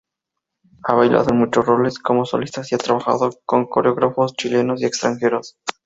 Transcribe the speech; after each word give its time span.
Ha 0.85 0.95
bailado 0.95 1.29
en 1.29 1.37
muchos 1.37 1.63
roles 1.63 1.99
como 1.99 2.25
solistas, 2.25 2.71
y 2.73 2.77
trabajado 2.77 3.29
con 3.45 3.67
coreógrafos 3.67 4.33
chilenos 4.33 4.81
y 4.81 4.85
extranjeros. 4.85 5.57